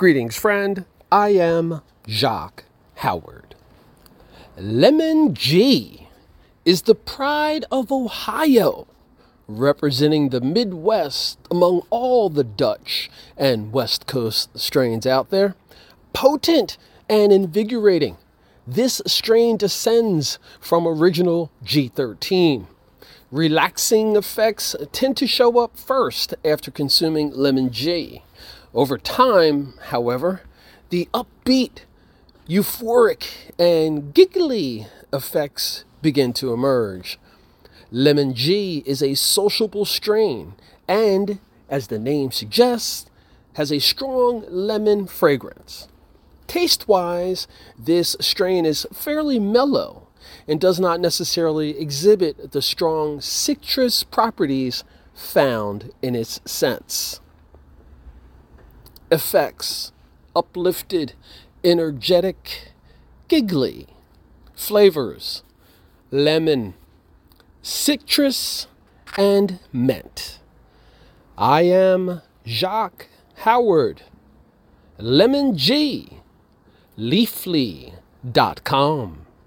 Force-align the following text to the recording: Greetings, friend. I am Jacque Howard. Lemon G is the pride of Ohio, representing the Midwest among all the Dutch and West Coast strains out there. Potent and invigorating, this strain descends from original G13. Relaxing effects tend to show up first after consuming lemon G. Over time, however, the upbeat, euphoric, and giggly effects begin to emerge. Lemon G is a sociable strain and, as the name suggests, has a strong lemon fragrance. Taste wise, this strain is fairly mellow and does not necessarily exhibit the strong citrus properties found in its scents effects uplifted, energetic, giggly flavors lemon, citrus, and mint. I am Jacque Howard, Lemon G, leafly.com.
Greetings, 0.00 0.34
friend. 0.34 0.86
I 1.12 1.28
am 1.34 1.82
Jacque 2.06 2.64
Howard. 2.94 3.54
Lemon 4.56 5.34
G 5.34 6.08
is 6.64 6.80
the 6.80 6.94
pride 6.94 7.66
of 7.70 7.92
Ohio, 7.92 8.86
representing 9.46 10.30
the 10.30 10.40
Midwest 10.40 11.38
among 11.50 11.82
all 11.90 12.30
the 12.30 12.44
Dutch 12.44 13.10
and 13.36 13.74
West 13.74 14.06
Coast 14.06 14.58
strains 14.58 15.06
out 15.06 15.28
there. 15.28 15.54
Potent 16.14 16.78
and 17.06 17.30
invigorating, 17.30 18.16
this 18.66 19.02
strain 19.06 19.58
descends 19.58 20.38
from 20.62 20.88
original 20.88 21.52
G13. 21.62 22.66
Relaxing 23.30 24.16
effects 24.16 24.74
tend 24.92 25.18
to 25.18 25.26
show 25.26 25.58
up 25.58 25.78
first 25.78 26.34
after 26.42 26.70
consuming 26.70 27.32
lemon 27.32 27.70
G. 27.70 28.22
Over 28.72 28.98
time, 28.98 29.74
however, 29.86 30.42
the 30.90 31.08
upbeat, 31.12 31.80
euphoric, 32.48 33.52
and 33.58 34.14
giggly 34.14 34.86
effects 35.12 35.84
begin 36.02 36.32
to 36.34 36.52
emerge. 36.52 37.18
Lemon 37.90 38.32
G 38.32 38.84
is 38.86 39.02
a 39.02 39.16
sociable 39.16 39.84
strain 39.84 40.54
and, 40.86 41.40
as 41.68 41.88
the 41.88 41.98
name 41.98 42.30
suggests, 42.30 43.10
has 43.54 43.72
a 43.72 43.80
strong 43.80 44.44
lemon 44.48 45.08
fragrance. 45.08 45.88
Taste 46.46 46.86
wise, 46.86 47.48
this 47.76 48.16
strain 48.20 48.64
is 48.64 48.86
fairly 48.92 49.40
mellow 49.40 50.06
and 50.46 50.60
does 50.60 50.78
not 50.78 51.00
necessarily 51.00 51.76
exhibit 51.76 52.52
the 52.52 52.62
strong 52.62 53.20
citrus 53.20 54.04
properties 54.04 54.84
found 55.12 55.92
in 56.02 56.14
its 56.14 56.40
scents 56.44 57.20
effects 59.10 59.92
uplifted, 60.34 61.14
energetic, 61.64 62.72
giggly 63.28 63.86
flavors 64.54 65.42
lemon, 66.10 66.74
citrus, 67.62 68.66
and 69.16 69.60
mint. 69.72 70.40
I 71.38 71.62
am 71.62 72.20
Jacque 72.44 73.08
Howard, 73.36 74.02
Lemon 74.98 75.56
G, 75.56 76.18
leafly.com. 76.98 77.96